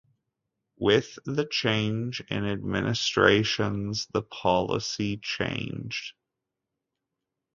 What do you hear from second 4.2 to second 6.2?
policy changed.